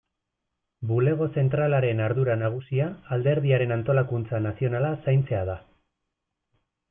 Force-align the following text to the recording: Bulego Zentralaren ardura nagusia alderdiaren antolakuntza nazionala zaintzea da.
Bulego 0.91 1.25
Zentralaren 1.41 2.01
ardura 2.05 2.37
nagusia 2.43 2.87
alderdiaren 3.17 3.75
antolakuntza 3.77 4.41
nazionala 4.49 4.91
zaintzea 5.05 5.43
da. 5.53 5.59